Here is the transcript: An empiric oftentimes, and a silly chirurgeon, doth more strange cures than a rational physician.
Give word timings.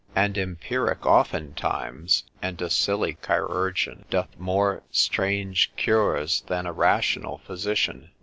An 0.15 0.35
empiric 0.35 1.05
oftentimes, 1.05 2.23
and 2.41 2.59
a 2.59 2.71
silly 2.71 3.19
chirurgeon, 3.23 4.05
doth 4.09 4.35
more 4.39 4.81
strange 4.89 5.71
cures 5.75 6.41
than 6.47 6.65
a 6.65 6.73
rational 6.73 7.37
physician. 7.45 8.09